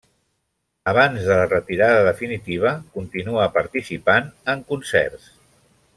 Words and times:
Abans 0.93 1.27
de 1.27 1.35
la 1.39 1.43
retirada 1.51 1.99
definitiva 2.09 2.73
continua 2.97 3.47
participant 3.59 4.33
en 4.55 4.65
concerts. 4.73 5.33